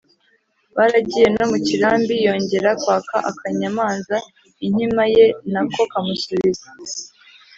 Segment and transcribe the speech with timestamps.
[0.75, 4.15] baragiye no mu kirambi yongera kwaka akanyamanza
[4.65, 6.67] inkima ye na ko kamusubiza.